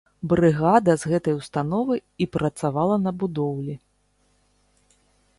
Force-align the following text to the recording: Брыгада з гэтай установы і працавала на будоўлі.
Брыгада 0.29 0.93
з 1.01 1.09
гэтай 1.11 1.35
установы 1.39 1.95
і 2.25 2.27
працавала 2.35 2.95
на 3.05 3.11
будоўлі. 3.25 3.77